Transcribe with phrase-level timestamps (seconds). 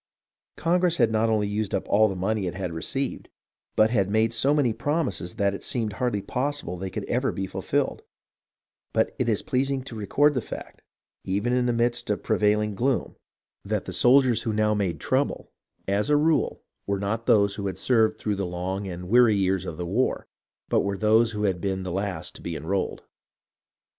[0.57, 3.29] Congress had not only used up all the money it had received,
[3.75, 7.45] but had made so many promises that it seemed hardly possible they ever could be
[7.45, 8.01] fulfilled;
[8.93, 10.81] but it is pleasing to record the fact,
[11.23, 13.15] even in the midst of the prevailing gloom,
[13.63, 15.19] that the soldiers who now made 402 HISTORY
[16.03, 18.33] OF THE AMERICAN REVOLUTION trouble, as a rule were not those who had served through
[18.35, 20.25] the long and weary years of the war,
[20.67, 23.03] but were those who had been the last to be enrolled.